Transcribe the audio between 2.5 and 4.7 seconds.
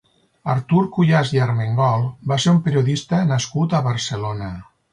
un periodista nascut a Barcelona.